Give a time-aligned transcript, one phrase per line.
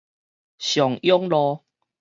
[0.57, 1.63] 松勇路